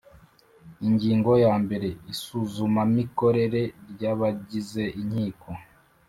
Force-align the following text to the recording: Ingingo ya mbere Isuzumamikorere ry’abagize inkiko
Ingingo 0.87 1.31
ya 1.45 1.53
mbere 1.63 1.89
Isuzumamikorere 2.13 3.61
ry’abagize 3.91 4.83
inkiko 5.01 5.49